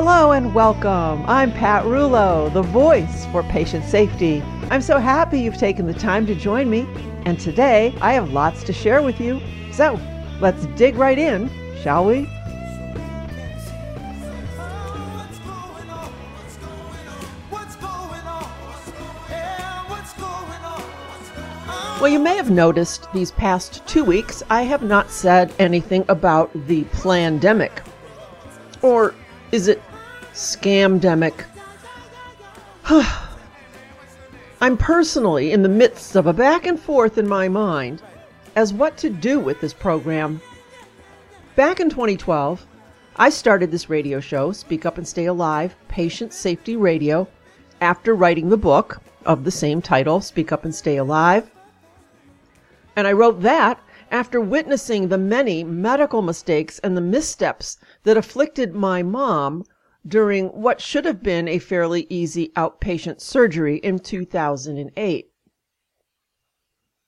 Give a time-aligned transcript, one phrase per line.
[0.00, 1.24] Hello and welcome.
[1.26, 4.40] I'm Pat Rullo, the voice for patient safety.
[4.70, 6.86] I'm so happy you've taken the time to join me,
[7.24, 9.40] and today I have lots to share with you.
[9.72, 9.98] So
[10.40, 11.50] let's dig right in,
[11.82, 12.28] shall we?
[22.00, 26.52] Well, you may have noticed these past two weeks I have not said anything about
[26.68, 27.84] the plandemic.
[28.80, 29.12] Or
[29.50, 29.82] is it
[30.38, 31.44] scamdemic?
[34.60, 38.00] I'm personally in the midst of a back and forth in my mind
[38.54, 40.40] as what to do with this program.
[41.56, 42.64] Back in 2012,
[43.16, 47.26] I started this radio show, Speak Up and Stay Alive Patient Safety Radio,
[47.80, 51.50] after writing the book of the same title, Speak Up and Stay Alive.
[52.94, 53.80] And I wrote that
[54.12, 59.64] after witnessing the many medical mistakes and the missteps that afflicted my mom
[60.06, 65.30] during what should have been a fairly easy outpatient surgery in 2008.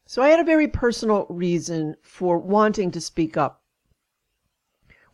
[0.06, 3.62] So I had a very personal reason for wanting to speak up.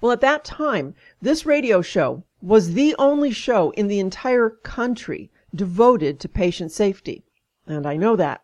[0.01, 5.31] Well, at that time, this radio show was the only show in the entire country
[5.55, 7.25] devoted to patient safety.
[7.67, 8.43] And I know that.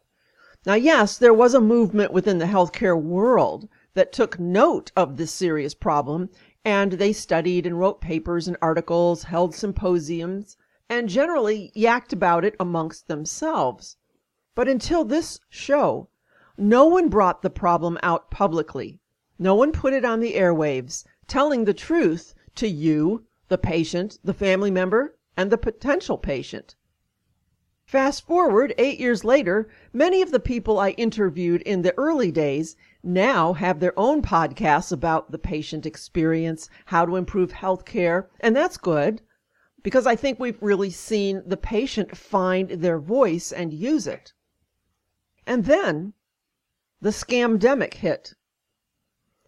[0.65, 5.33] Now, yes, there was a movement within the healthcare world that took note of this
[5.33, 6.31] serious problem,
[6.65, 10.57] and they studied and wrote papers and articles, held symposiums,
[10.89, 13.97] and generally yacked about it amongst themselves.
[14.55, 16.09] But until this show,
[16.57, 19.01] no one brought the problem out publicly.
[19.39, 24.35] No one put it on the airwaves, telling the truth to you, the patient, the
[24.35, 26.77] family member, and the potential patient.
[27.87, 32.77] Fast forward eight years later, many of the people I interviewed in the early days
[33.03, 38.77] now have their own podcasts about the patient experience, how to improve healthcare, and that's
[38.77, 39.23] good
[39.83, 44.33] because I think we've really seen the patient find their voice and use it.
[45.47, 46.15] And then
[47.01, 48.35] the scamdemic hit.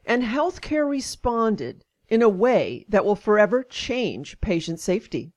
[0.05, 5.33] And healthcare responded in a way that will forever change patient safety.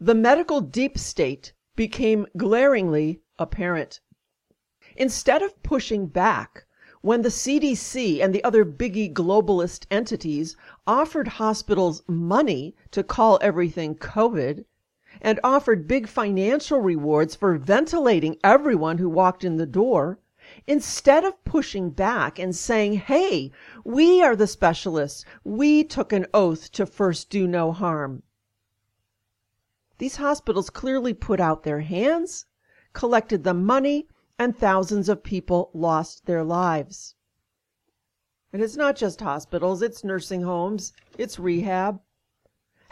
[0.00, 4.00] The medical deep state became glaringly apparent.
[4.96, 6.64] Instead of pushing back
[7.02, 13.94] when the CDC and the other biggie globalist entities offered hospitals money to call everything
[13.94, 14.64] COVID
[15.20, 20.18] and offered big financial rewards for ventilating everyone who walked in the door,
[20.66, 23.52] instead of pushing back and saying, hey,
[23.84, 28.22] we are the specialists, we took an oath to first do no harm,
[30.02, 32.46] these hospitals clearly put out their hands,
[32.92, 37.14] collected the money, and thousands of people lost their lives.
[38.52, 42.00] And it's not just hospitals, it's nursing homes, it's rehab.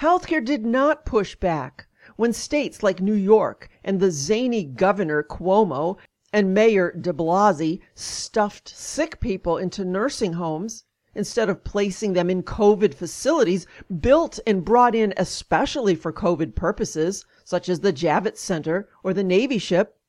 [0.00, 1.86] Healthcare did not push back
[2.16, 5.98] when states like New York and the zany governor Cuomo
[6.32, 10.84] and Mayor de Blasio stuffed sick people into nursing homes
[11.14, 13.66] instead of placing them in COVID facilities
[14.00, 19.24] built and brought in especially for COVID purposes, such as the Javits Center or the
[19.24, 19.99] Navy ship.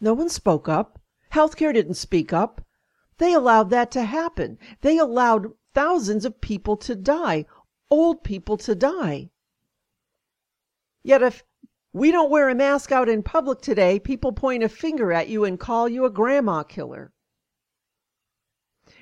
[0.00, 1.00] No one spoke up.
[1.32, 2.64] Healthcare didn't speak up.
[3.18, 4.58] They allowed that to happen.
[4.80, 7.44] They allowed thousands of people to die,
[7.90, 9.30] old people to die.
[11.02, 11.44] Yet if
[11.92, 15.44] we don't wear a mask out in public today, people point a finger at you
[15.44, 17.12] and call you a grandma killer.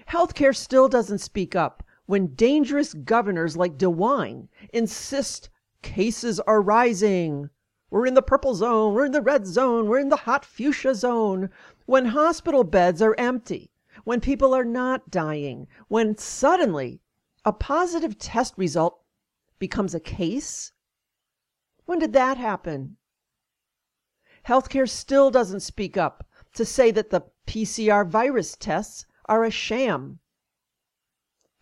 [0.09, 5.51] Healthcare still doesn't speak up when dangerous governors like DeWine insist
[5.83, 7.51] cases are rising.
[7.90, 10.94] We're in the purple zone, we're in the red zone, we're in the hot fuchsia
[10.94, 11.50] zone.
[11.87, 13.70] When hospital beds are empty,
[14.05, 17.00] when people are not dying, when suddenly
[17.44, 19.00] a positive test result
[19.58, 20.73] becomes a case?
[21.87, 22.99] When did that happen?
[24.46, 30.19] Healthcare still doesn't speak up to say that the PCR virus tests are a sham.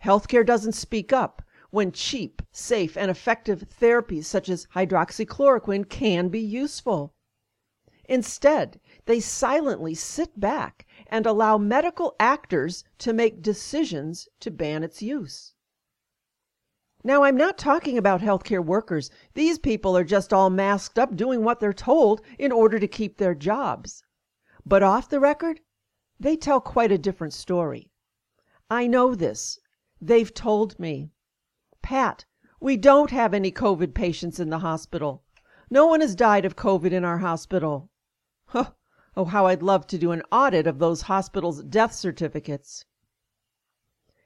[0.05, 6.41] Healthcare doesn't speak up when cheap, safe, and effective therapies such as hydroxychloroquine can be
[6.41, 7.13] useful.
[8.09, 15.03] Instead, they silently sit back and allow medical actors to make decisions to ban its
[15.03, 15.55] use.
[17.03, 19.11] Now, I'm not talking about healthcare workers.
[19.35, 23.19] These people are just all masked up doing what they're told in order to keep
[23.19, 24.03] their jobs.
[24.65, 25.61] But off the record,
[26.19, 27.91] they tell quite a different story.
[28.69, 29.61] I know this.
[30.01, 31.11] They've told me.
[31.87, 32.25] Pat,
[32.59, 35.23] we don't have any COVID patients in the hospital.
[35.71, 37.91] No one has died of COVID in our hospital.
[38.47, 38.73] Huh.
[39.17, 42.87] Oh, how I'd love to do an audit of those hospitals' death certificates.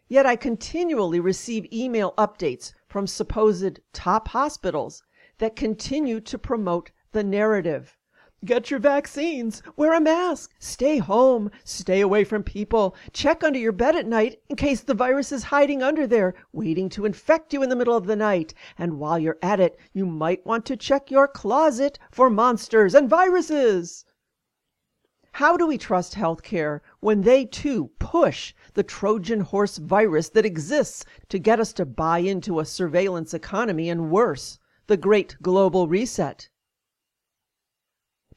[0.08, 5.02] Yet I continually receive email updates from supposed top hospitals
[5.36, 7.98] that continue to promote the narrative.
[8.42, 13.70] Get your vaccines, wear a mask, stay home, stay away from people, check under your
[13.70, 17.62] bed at night in case the virus is hiding under there, waiting to infect you
[17.62, 18.54] in the middle of the night.
[18.78, 23.10] And while you're at it, you might want to check your closet for monsters and
[23.10, 24.06] viruses.
[25.32, 31.04] How do we trust healthcare when they too push the Trojan horse virus that exists
[31.28, 36.48] to get us to buy into a surveillance economy and worse, the great global reset?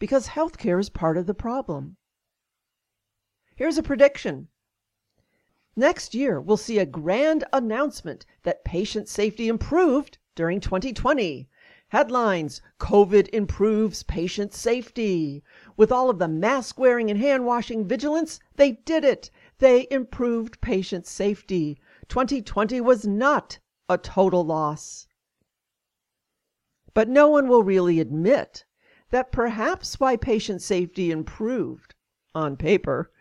[0.03, 1.95] Because healthcare is part of the problem.
[3.55, 4.49] Here's a prediction.
[5.77, 11.47] Next year, we'll see a grand announcement that patient safety improved during 2020.
[11.87, 15.41] Headlines COVID improves patient safety.
[15.77, 19.31] With all of the mask wearing and hand washing vigilance, they did it.
[19.59, 21.79] They improved patient safety.
[22.09, 25.07] 2020 was not a total loss.
[26.93, 28.65] But no one will really admit
[29.13, 31.93] that perhaps why patient safety improved,
[32.33, 33.11] on paper,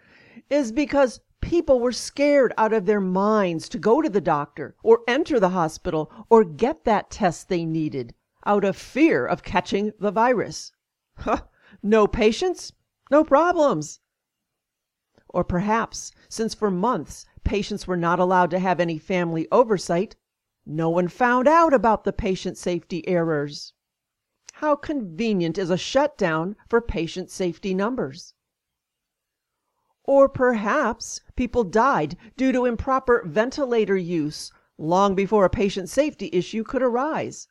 [0.48, 5.00] is because people were scared out of their minds to go to the doctor or
[5.06, 8.14] enter the hospital or get that test they needed
[8.46, 10.72] out of fear of catching the virus.
[11.18, 11.42] Huh,
[11.82, 12.72] no patients,
[13.10, 14.00] no problems.
[15.28, 20.16] Or perhaps, since for months patients were not allowed to have any family oversight,
[20.64, 23.74] no one found out about the patient safety errors.
[24.62, 28.34] How convenient is a shutdown for patient safety numbers.
[30.04, 36.62] Or perhaps people died due to improper ventilator use long before a patient safety issue
[36.62, 37.48] could arise.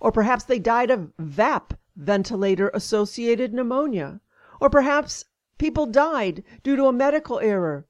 [0.00, 4.22] Or perhaps they died of VAP, ventilator associated pneumonia.
[4.62, 5.26] Or perhaps
[5.58, 7.86] people died due to a medical error,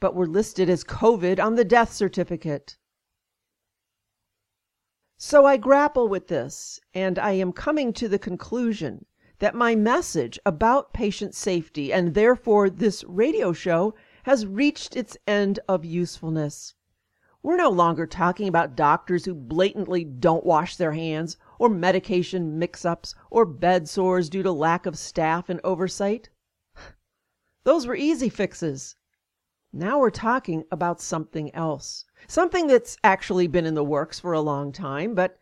[0.00, 2.76] but were listed as COVID on the death certificate.
[5.18, 9.06] So I grapple with this, and I am coming to the conclusion
[9.38, 15.58] that my message about patient safety, and therefore this radio show, has reached its end
[15.68, 16.74] of usefulness.
[17.42, 22.84] We're no longer talking about doctors who blatantly don't wash their hands, or medication mix
[22.84, 26.28] ups, or bed sores due to lack of staff and oversight.
[27.64, 28.96] Those were easy fixes.
[29.72, 32.04] Now we're talking about something else.
[32.28, 35.38] Something that's actually been in the works for a long time, but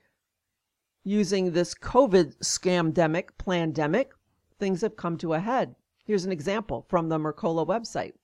[1.04, 4.06] using this COVID scamdemic, plandemic,
[4.58, 5.76] things have come to a head.
[6.04, 8.14] Here's an example from the Mercola website.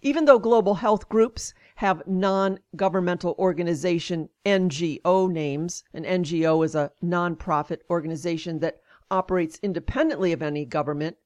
[0.00, 6.92] Even though global health groups have non governmental organization NGO names, an NGO is a
[7.02, 8.80] nonprofit organization that
[9.10, 11.16] operates independently of any government,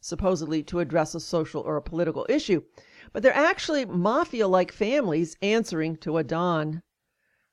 [0.00, 2.62] supposedly to address a social or a political issue
[3.12, 6.82] but they're actually mafia like families answering to a Don.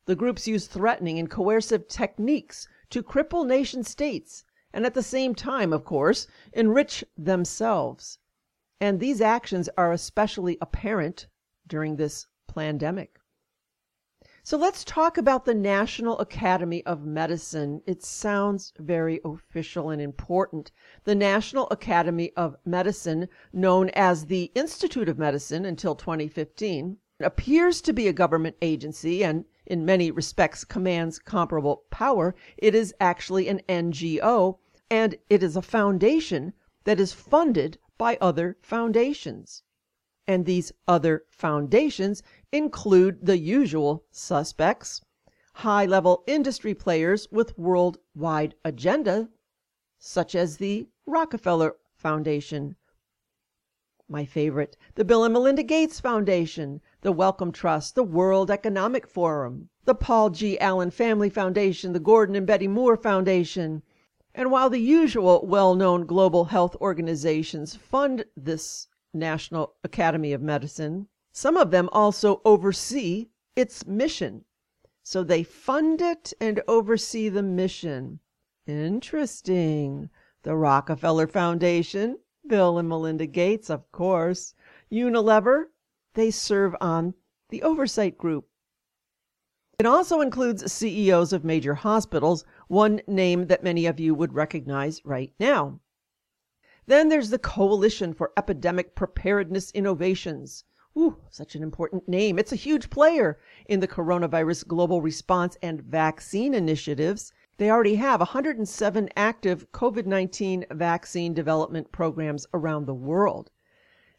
[0.05, 5.33] The groups use threatening and coercive techniques to cripple nation states and at the same
[5.33, 8.19] time, of course, enrich themselves.
[8.79, 11.27] And these actions are especially apparent
[11.65, 13.17] during this pandemic.
[14.49, 17.81] So let's talk about the National Academy of Medicine.
[17.85, 20.71] It sounds very official and important.
[21.03, 27.91] The National Academy of Medicine, known as the Institute of Medicine until 2015, appears to
[27.91, 32.33] be a government agency and in many respects commands comparable power.
[32.55, 36.53] It is actually an NGO and it is a foundation
[36.85, 39.63] that is funded by other foundations
[40.27, 45.01] and these other foundations include the usual suspects
[45.61, 49.27] high level industry players with worldwide agenda,
[49.97, 52.75] such as the Rockefeller Foundation.
[54.07, 59.69] My favorite, the Bill and Melinda Gates Foundation, the Wellcome Trust, the World Economic Forum,
[59.85, 60.59] the Paul G.
[60.59, 63.81] Allen Family Foundation, the Gordon and Betty Moore Foundation.
[64.35, 71.07] And while the usual well known global health organizations fund this National Academy of Medicine.
[71.31, 74.45] Some of them also oversee its mission.
[75.03, 78.19] So they fund it and oversee the mission.
[78.65, 80.09] Interesting.
[80.43, 84.53] The Rockefeller Foundation, Bill and Melinda Gates, of course.
[84.91, 85.65] Unilever,
[86.13, 87.13] they serve on
[87.49, 88.47] the oversight group.
[89.79, 95.05] It also includes CEOs of major hospitals, one name that many of you would recognize
[95.05, 95.79] right now.
[96.87, 100.63] Then there's the Coalition for Epidemic Preparedness Innovations.
[100.97, 102.39] Ooh, such an important name.
[102.39, 107.33] It's a huge player in the coronavirus global response and vaccine initiatives.
[107.57, 113.51] They already have 107 active COVID 19 vaccine development programs around the world.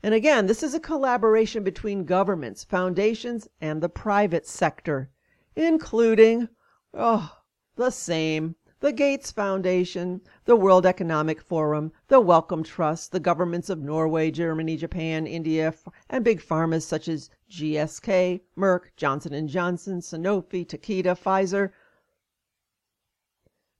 [0.02, 5.10] And again, this is a collaboration between governments, foundations, and the private sector,
[5.56, 6.50] including,
[6.92, 7.34] oh,
[7.76, 13.80] the same the Gates Foundation, the World Economic Forum, the Wellcome Trust, the governments of
[13.80, 15.75] Norway, Germany, Japan, India,
[16.08, 21.73] and big pharmas such as GSK, Merck, Johnson & Johnson, Sanofi, Takeda, Pfizer.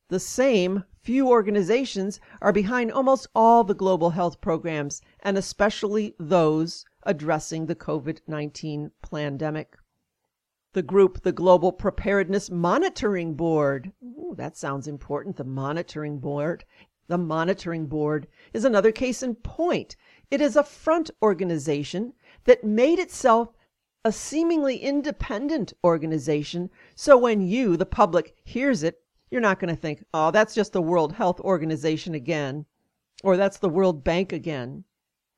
[0.09, 6.83] The same few organizations are behind almost all the global health programs, and especially those
[7.03, 9.77] addressing the COVID 19 pandemic
[10.73, 13.91] the group, the Global Preparedness Monitoring Board.
[14.03, 15.35] Ooh, that sounds important.
[15.35, 16.63] The Monitoring Board.
[17.07, 19.95] The Monitoring Board is another case in point.
[20.29, 23.49] It is a front organization that made itself
[24.05, 26.69] a seemingly independent organization.
[26.93, 30.73] So when you, the public, hears it, you're not going to think, oh, that's just
[30.73, 32.65] the World Health Organization again,
[33.23, 34.83] or that's the World Bank again.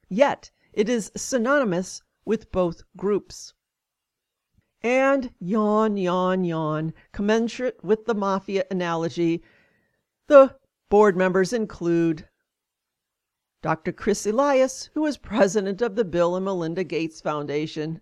[0.10, 3.54] Yet, it is synonymous with both groups.
[4.84, 9.44] And yawn, yawn, yawn, commensurate with the mafia analogy,
[10.28, 10.56] the
[10.90, 12.28] board members include
[13.62, 13.92] Dr.
[13.92, 18.02] Chris Elias, who is president of the Bill and Melinda Gates Foundation,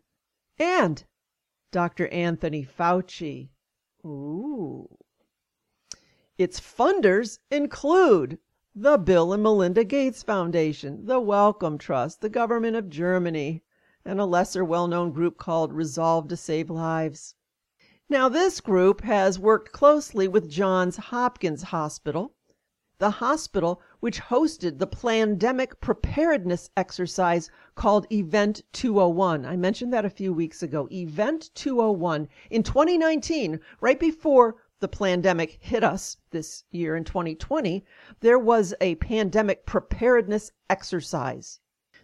[0.57, 1.03] and
[1.71, 2.07] Dr.
[2.07, 3.49] Anthony Fauci.
[4.05, 4.87] Ooh.
[6.37, 8.39] Its funders include
[8.73, 13.61] the Bill and Melinda Gates Foundation, the Wellcome Trust, the government of Germany,
[14.09, 17.35] and a lesser well known group called Resolve to Save Lives.
[18.09, 22.33] Now, this group has worked closely with Johns Hopkins Hospital,
[22.97, 29.45] the hospital which hosted the pandemic preparedness exercise called Event 201.
[29.45, 30.87] I mentioned that a few weeks ago.
[30.91, 37.85] Event 201 in 2019, right before the pandemic hit us this year in 2020,
[38.21, 41.59] there was a pandemic preparedness exercise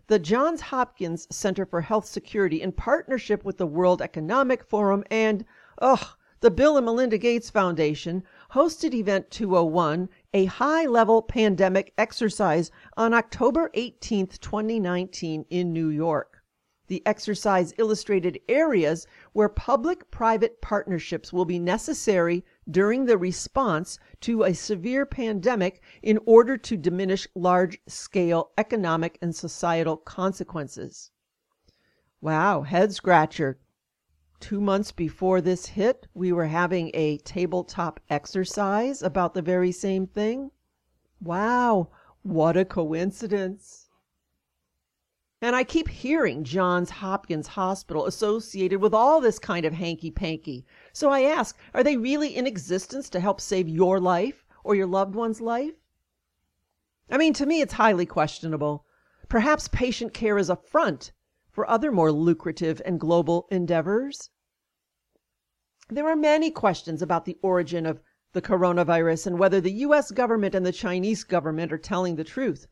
[0.07, 5.43] the Johns Hopkins Center for Health Security, in partnership with the World Economic Forum and,
[5.79, 6.05] ugh,
[6.41, 13.15] the Bill and Melinda Gates Foundation, hosted Event 201, a high level pandemic exercise, on
[13.15, 16.43] October 18, 2019, in New York.
[16.87, 24.43] The exercise illustrated areas where public private partnerships will be necessary during the response to
[24.43, 31.11] a severe pandemic in order to diminish large scale economic and societal consequences.
[32.21, 33.59] Wow, head scratcher.
[34.39, 40.07] Two months before this hit, we were having a tabletop exercise about the very same
[40.07, 40.51] thing.
[41.21, 41.89] Wow,
[42.21, 43.84] what a coincidence.
[45.41, 50.65] And I keep hearing Johns Hopkins Hospital associated with all this kind of hanky panky.
[50.93, 54.87] So I ask, are they really in existence to help save your life or your
[54.87, 55.75] loved one's life?
[57.09, 58.85] I mean, to me, it's highly questionable.
[59.27, 61.11] Perhaps patient care is a front
[61.51, 64.29] for other more lucrative and global endeavors.
[65.89, 68.01] There are many questions about the origin of
[68.33, 72.67] the coronavirus and whether the US government and the Chinese government are telling the truth.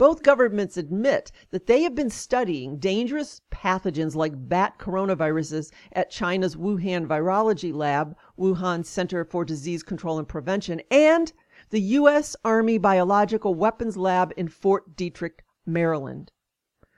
[0.00, 6.56] Both governments admit that they have been studying dangerous pathogens like bat coronaviruses at China's
[6.56, 11.34] Wuhan Virology Lab, Wuhan Center for Disease Control and Prevention, and
[11.68, 12.34] the U.S.
[12.46, 16.32] Army Biological Weapons Lab in Fort Detrick, Maryland.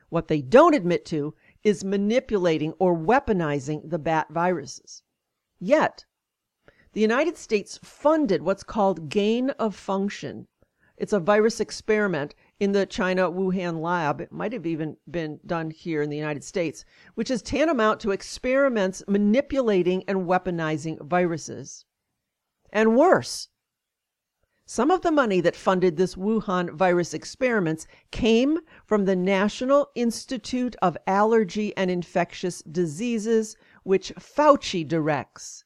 [0.08, 5.02] What they don't admit to is manipulating or weaponizing the bat viruses.
[5.58, 6.04] Yet,
[6.92, 10.46] the United States funded what's called gain of function.
[10.96, 14.20] It's a virus experiment in the China Wuhan lab.
[14.20, 18.10] It might have even been done here in the United States, which is tantamount to
[18.10, 21.84] experiments manipulating and weaponizing viruses.
[22.70, 23.48] And worse,
[24.64, 30.76] some of the money that funded this Wuhan virus experiments came from the National Institute
[30.80, 35.64] of Allergy and Infectious Diseases, which Fauci directs.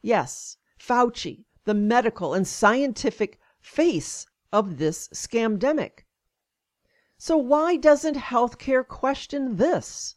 [0.00, 6.03] Yes, Fauci, the medical and scientific face of this scamdemic.
[7.26, 10.14] So, why doesn't healthcare question this?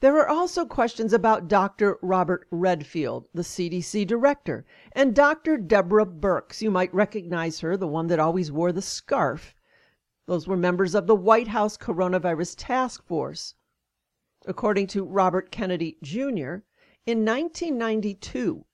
[0.00, 1.98] There are also questions about Dr.
[2.00, 5.58] Robert Redfield, the CDC director, and Dr.
[5.58, 6.62] Deborah Birx.
[6.62, 9.54] You might recognize her, the one that always wore the scarf.
[10.24, 13.54] Those were members of the White House Coronavirus Task Force.
[14.46, 16.64] According to Robert Kennedy Jr.,
[17.04, 18.64] In 1992,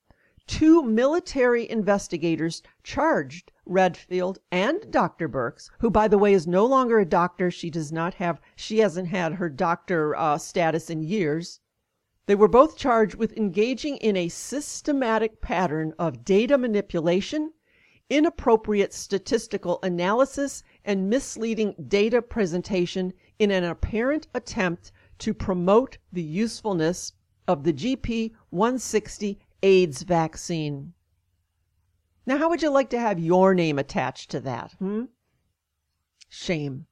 [0.47, 5.29] two military investigators charged Redfield and Dr.
[5.29, 7.51] Birx, who, by the way, is no longer a doctor.
[7.51, 11.61] She does not have, she hasn't had her doctor uh, status in years.
[12.27, 17.53] They were both charged with engaging in a systematic pattern of data manipulation,
[18.09, 27.13] inappropriate statistical analysis, and misleading data presentation in an apparent attempt to promote the usefulness
[27.49, 30.93] of the GP 160 AIDS vaccine.
[32.27, 34.73] Now, how would you like to have your name attached to that?
[34.81, 35.05] Hmm?
[36.29, 36.87] Shame.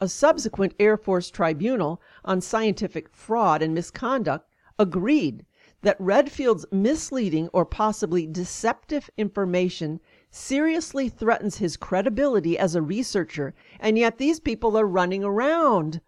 [0.00, 5.46] A subsequent Air Force tribunal on scientific fraud and misconduct agreed
[5.82, 10.00] that Redfield's misleading or possibly deceptive information
[10.30, 16.00] seriously threatens his credibility as a researcher, and yet these people are running around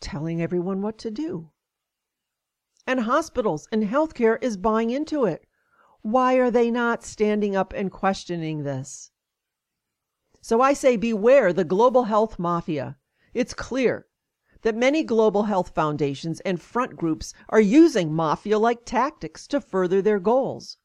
[0.00, 1.50] telling everyone what to do.
[2.86, 5.45] And hospitals and healthcare is buying into it.
[6.08, 9.10] Why are they not standing up and questioning this?
[10.40, 12.96] So I say beware the global health mafia.
[13.34, 14.06] It's clear
[14.62, 20.00] that many global health foundations and front groups are using mafia like tactics to further
[20.00, 20.78] their goals.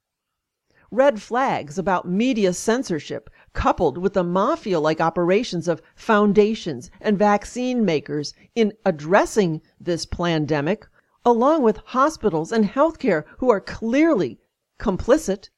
[0.89, 7.85] Red flags about media censorship, coupled with the mafia like operations of foundations and vaccine
[7.85, 10.87] makers in addressing this pandemic,
[11.23, 14.39] along with hospitals and healthcare who are clearly
[14.81, 15.49] complicit,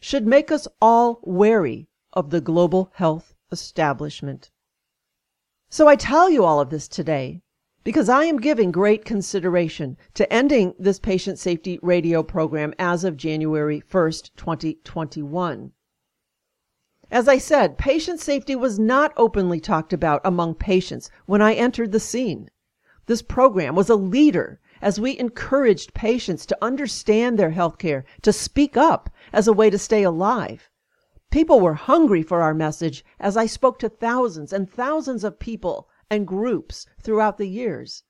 [0.00, 4.50] should make us all wary of the global health establishment.
[5.70, 7.40] So I tell you all of this today
[7.84, 13.16] because I am giving great consideration to ending this patient safety radio program as of
[13.16, 15.72] January 1st, 2021.
[17.10, 21.92] As I said, patient safety was not openly talked about among patients when I entered
[21.92, 22.50] the scene.
[23.06, 28.32] This program was a leader as we encouraged patients to understand their health care, to
[28.32, 30.68] speak up as a way to stay alive.
[31.30, 35.88] People were hungry for our message as I spoke to thousands and thousands of people
[36.10, 38.02] and groups throughout the years.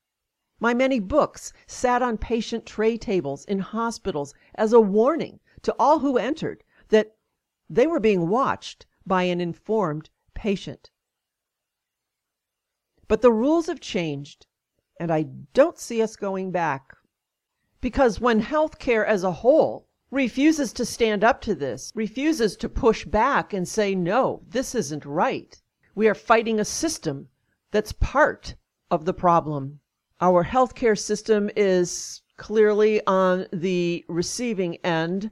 [0.58, 6.00] My many books sat on patient tray tables in hospitals as a warning to all
[6.00, 7.16] who entered that
[7.68, 10.90] they were being watched by an informed patient.
[13.08, 14.46] But the rules have changed
[15.00, 16.96] and I don't see us going back.
[17.81, 23.05] Because when healthcare as a whole refuses to stand up to this, refuses to push
[23.05, 25.61] back and say, no, this isn't right,
[25.94, 27.28] we are fighting a system
[27.70, 28.55] that's part
[28.90, 29.81] of the problem.
[30.20, 35.31] Our healthcare system is clearly on the receiving end,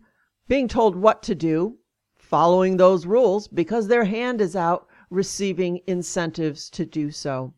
[0.48, 1.78] being told what to do,
[2.16, 7.52] following those rules because their hand is out, receiving incentives to do so.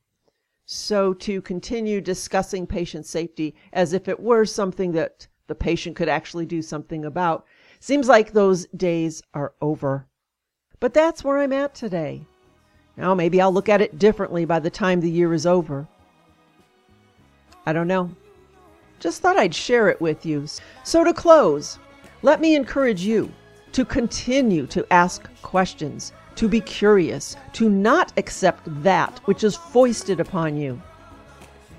[0.74, 6.08] So to continue discussing patient safety as if it were something that the patient could
[6.08, 7.44] actually do something about
[7.78, 10.06] seems like those days are over.
[10.80, 12.24] But that's where I'm at today.
[12.96, 15.86] Now, maybe I'll look at it differently by the time the year is over.
[17.66, 18.10] I don't know.
[18.98, 20.46] Just thought I'd share it with you.
[20.84, 21.78] So, to close,
[22.22, 23.30] let me encourage you
[23.72, 30.20] to continue to ask questions to be curious, to not accept that which is foisted
[30.20, 30.80] upon you.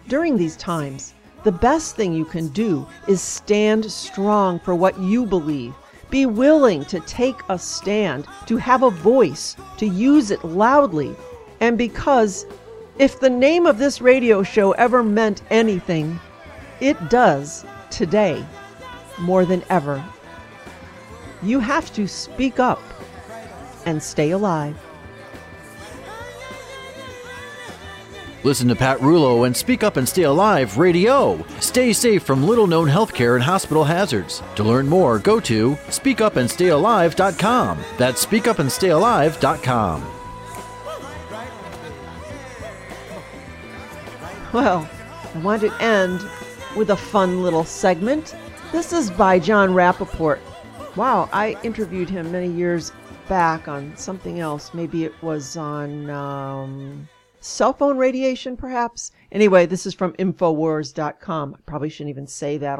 [0.07, 1.13] During these times,
[1.43, 5.73] the best thing you can do is stand strong for what you believe.
[6.09, 11.15] Be willing to take a stand, to have a voice, to use it loudly.
[11.59, 12.45] And because
[12.99, 16.19] if the name of this radio show ever meant anything,
[16.79, 18.45] it does today
[19.19, 20.03] more than ever.
[21.41, 22.81] You have to speak up
[23.85, 24.77] and stay alive.
[28.43, 31.45] Listen to Pat Rullo and Speak Up and Stay Alive Radio.
[31.61, 34.43] Stay safe from little known healthcare and hospital hazards.
[34.55, 37.79] To learn more, go to speakupandstayalive.com.
[37.97, 40.09] That's speakupandstayalive.com.
[44.51, 44.89] Well,
[45.33, 46.21] I want to end
[46.75, 48.35] with a fun little segment.
[48.73, 50.39] This is by John Rappoport.
[50.97, 52.91] Wow, I interviewed him many years
[53.27, 54.73] back on something else.
[54.73, 57.07] Maybe it was on um,
[57.39, 59.11] cell phone radiation, perhaps.
[59.31, 61.55] Anyway, this is from Infowars.com.
[61.55, 62.79] I probably shouldn't even say that.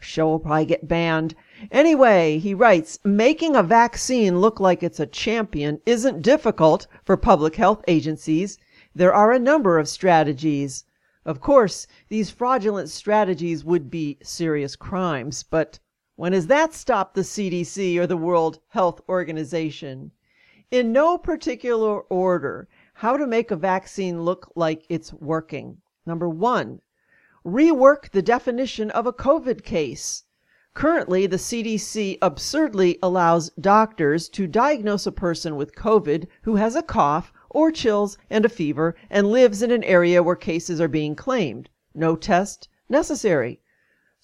[0.00, 1.34] Show will probably get banned.
[1.70, 7.54] Anyway, he writes, making a vaccine look like it's a champion isn't difficult for public
[7.54, 8.58] health agencies.
[8.94, 10.84] There are a number of strategies.
[11.24, 15.78] Of course, these fraudulent strategies would be serious crimes, but
[16.16, 20.10] when has that stopped the CDC or the World Health Organization?
[20.70, 25.78] In no particular order, how to make a vaccine look like it's working.
[26.04, 26.82] Number one,
[27.46, 30.24] rework the definition of a COVID case.
[30.74, 36.82] Currently, the CDC absurdly allows doctors to diagnose a person with COVID who has a
[36.82, 41.16] cough or chills and a fever and lives in an area where cases are being
[41.16, 41.70] claimed.
[41.94, 43.61] No test necessary.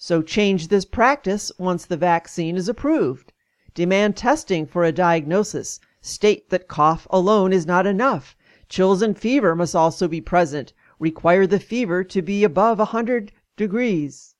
[0.01, 3.33] So change this practice once the vaccine is approved.
[3.73, 5.81] Demand testing for a diagnosis.
[5.99, 8.37] State that cough alone is not enough.
[8.69, 10.71] Chills and fever must also be present.
[10.99, 14.35] Require the fever to be above 100 degrees.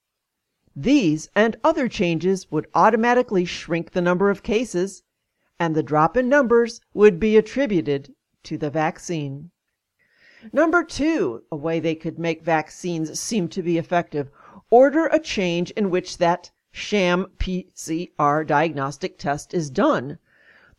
[0.73, 5.03] These and other changes would automatically shrink the number of cases,
[5.59, 9.51] and the drop in numbers would be attributed to the vaccine.
[10.53, 14.31] Number two, a way they could make vaccines seem to be effective
[14.71, 20.19] order a change in which that sham PCR diagnostic test is done.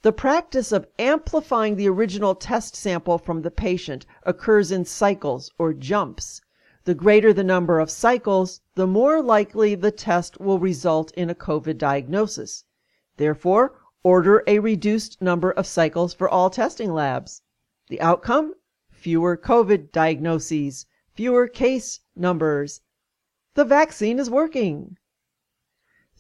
[0.03, 5.74] The practice of amplifying the original test sample from the patient occurs in cycles or
[5.74, 6.40] jumps.
[6.85, 11.35] The greater the number of cycles, the more likely the test will result in a
[11.35, 12.64] COVID diagnosis.
[13.16, 17.42] Therefore, order a reduced number of cycles for all testing labs.
[17.88, 18.55] The outcome?
[18.90, 22.81] Fewer COVID diagnoses, fewer case numbers.
[23.54, 24.96] The vaccine is working.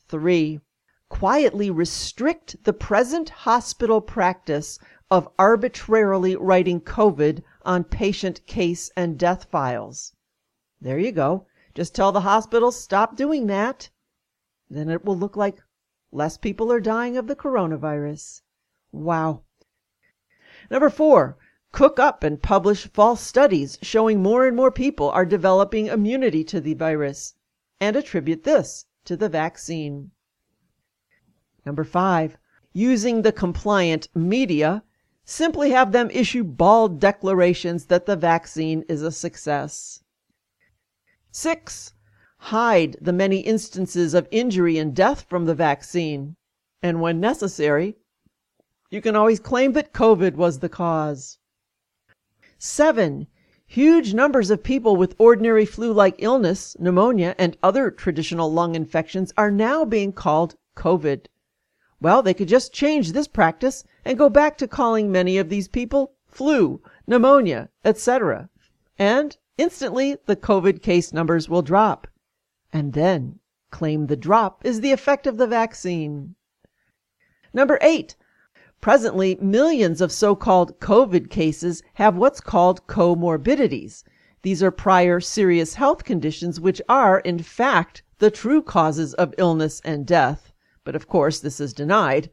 [0.08, 0.60] 3.
[1.08, 4.78] Quietly restrict the present hospital practice
[5.10, 10.14] of arbitrarily writing COVID on patient case and death files.
[10.80, 11.46] There you go.
[11.74, 13.90] Just tell the hospitals stop doing that.
[14.68, 15.62] Then it will look like
[16.10, 18.42] less people are dying of the coronavirus.
[18.90, 19.42] Wow.
[20.70, 21.38] Number four,
[21.72, 26.60] cook up and publish false studies showing more and more people are developing immunity to
[26.60, 27.34] the virus,
[27.80, 30.10] and attribute this to the vaccine.
[31.64, 32.36] Number five,
[32.72, 34.82] using the compliant media,
[35.24, 40.02] simply have them issue bald declarations that the vaccine is a success.
[41.30, 41.92] Six,
[42.38, 46.36] hide the many instances of injury and death from the vaccine,
[46.82, 47.96] and when necessary,
[48.90, 51.38] you can always claim that COVID was the cause.
[52.62, 53.26] Seven,
[53.66, 59.32] huge numbers of people with ordinary flu like illness, pneumonia, and other traditional lung infections
[59.38, 61.24] are now being called COVID.
[62.02, 65.68] Well, they could just change this practice and go back to calling many of these
[65.68, 68.50] people flu, pneumonia, etc.
[68.98, 72.08] And instantly the COVID case numbers will drop.
[72.74, 73.38] And then
[73.70, 76.34] claim the drop is the effect of the vaccine.
[77.54, 78.16] Number eight,
[78.80, 84.04] Presently, millions of so called COVID cases have what's called comorbidities.
[84.40, 89.82] These are prior serious health conditions which are, in fact, the true causes of illness
[89.84, 90.52] and death.
[90.82, 92.30] But of course, this is denied.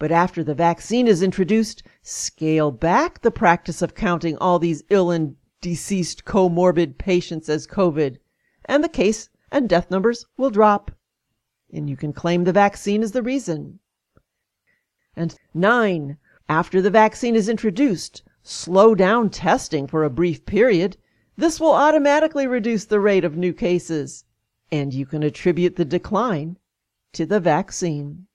[0.00, 5.12] But after the vaccine is introduced, scale back the practice of counting all these ill
[5.12, 8.16] and deceased comorbid patients as COVID,
[8.64, 10.90] and the case and death numbers will drop.
[11.72, 13.78] And you can claim the vaccine is the reason.
[15.16, 20.96] And nine, after the vaccine is introduced, slow down testing for a brief period.
[21.36, 24.24] This will automatically reduce the rate of new cases,
[24.70, 26.58] and you can attribute the decline
[27.12, 28.26] to the vaccine.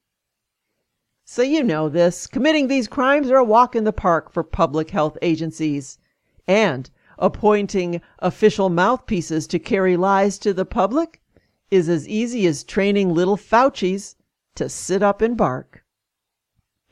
[1.25, 2.25] So you know this.
[2.25, 5.99] Committing these crimes are a walk in the park for public health agencies.
[6.47, 6.89] And
[7.19, 11.21] appointing official mouthpieces to carry lies to the public
[11.69, 14.15] is as easy as training little Faucis
[14.55, 15.78] to sit up and bark.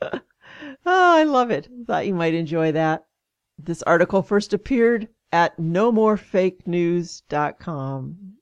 [0.02, 0.20] oh,
[0.86, 1.68] I love it.
[1.86, 3.04] Thought you might enjoy that.
[3.58, 8.34] This article first appeared at nomorefakenews.com.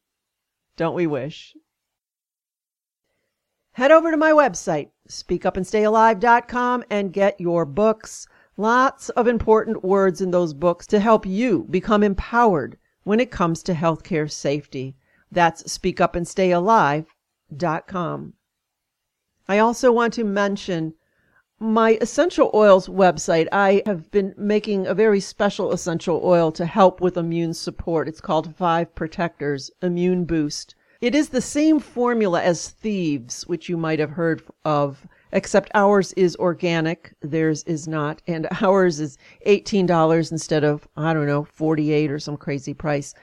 [0.76, 1.56] Don't we wish?
[3.72, 8.26] Head over to my website, speakupandstayalive.com, and get your books.
[8.56, 13.62] Lots of important words in those books to help you become empowered when it comes
[13.64, 14.96] to healthcare safety.
[15.30, 18.32] That's speakupandstayalive.com.
[19.48, 20.94] I also want to mention
[21.58, 27.00] my essential oils website, I have been making a very special essential oil to help
[27.00, 28.08] with immune support.
[28.08, 30.74] It's called Five Protectors Immune Boost.
[31.00, 36.12] It is the same formula as Thieves, which you might have heard of, except ours
[36.12, 39.16] is organic, theirs is not, and ours is
[39.46, 43.14] $18 instead of, I don't know, 48 or some crazy price.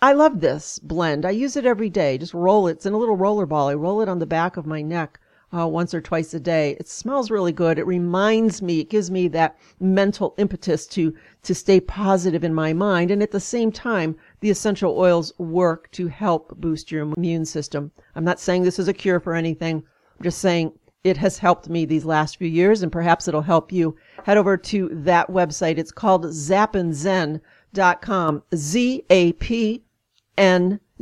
[0.00, 1.26] I love this blend.
[1.26, 2.16] I use it every day.
[2.16, 2.72] Just roll it.
[2.72, 3.68] It's in a little roller ball.
[3.68, 5.20] I roll it on the back of my neck
[5.56, 6.76] uh, once or twice a day.
[6.78, 7.78] It smells really good.
[7.78, 12.72] It reminds me, it gives me that mental impetus to, to stay positive in my
[12.72, 13.10] mind.
[13.10, 17.90] And at the same time, the essential oils work to help boost your immune system.
[18.14, 19.82] I'm not saying this is a cure for anything.
[20.18, 23.72] I'm just saying it has helped me these last few years and perhaps it'll help
[23.72, 23.96] you.
[24.24, 25.78] Head over to that website.
[25.78, 28.42] It's called zapandzen.com.
[28.54, 29.82] Z-A-P-N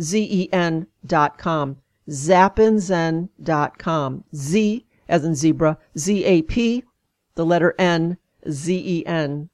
[0.00, 1.76] Z-E-N.com.
[2.08, 4.24] Zapandzen.com.
[4.34, 6.84] Z as in zebra, Z-A-P,
[7.34, 8.18] the letter N,
[8.48, 9.48] Z-E-N.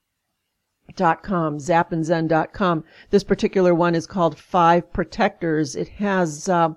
[0.96, 2.84] Dot com, zapandzen.com.
[3.08, 5.74] This particular one is called Five Protectors.
[5.74, 6.74] It has uh,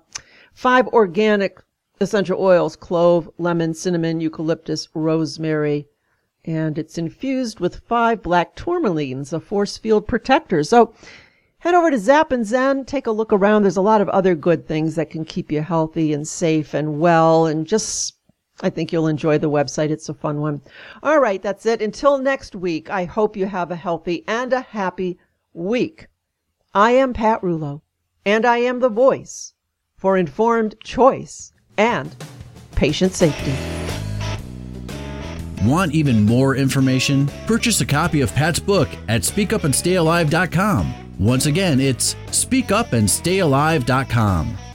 [0.54, 1.60] five organic
[2.00, 5.88] essential oils clove, lemon, cinnamon, eucalyptus, rosemary,
[6.44, 10.64] and it's infused with five black tourmalines, a force field protector.
[10.64, 10.94] So
[11.60, 13.62] head over to Zap and Zen, take a look around.
[13.62, 17.00] There's a lot of other good things that can keep you healthy and safe and
[17.00, 18.14] well and just
[18.60, 19.90] I think you'll enjoy the website.
[19.90, 20.60] It's a fun one.
[21.02, 21.80] All right, that's it.
[21.80, 25.18] Until next week, I hope you have a healthy and a happy
[25.52, 26.08] week.
[26.74, 27.82] I am Pat Rullo,
[28.26, 29.54] and I am the voice
[29.96, 32.14] for informed choice and
[32.74, 33.54] patient safety.
[35.64, 37.28] Want even more information?
[37.46, 41.07] Purchase a copy of Pat's book at speakupandstayalive.com.
[41.18, 44.67] Once again, it's speakupandstayalive.com.